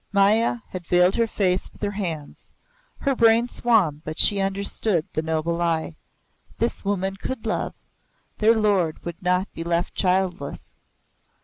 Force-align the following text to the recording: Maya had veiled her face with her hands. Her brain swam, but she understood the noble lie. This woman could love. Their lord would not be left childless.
Maya 0.11 0.55
had 0.69 0.87
veiled 0.87 1.13
her 1.13 1.27
face 1.27 1.71
with 1.71 1.83
her 1.83 1.91
hands. 1.91 2.47
Her 3.01 3.15
brain 3.15 3.47
swam, 3.47 4.01
but 4.03 4.17
she 4.17 4.39
understood 4.39 5.05
the 5.13 5.21
noble 5.21 5.53
lie. 5.53 5.95
This 6.57 6.83
woman 6.83 7.17
could 7.17 7.45
love. 7.45 7.75
Their 8.39 8.55
lord 8.55 9.05
would 9.05 9.21
not 9.21 9.53
be 9.53 9.63
left 9.63 9.93
childless. 9.93 10.71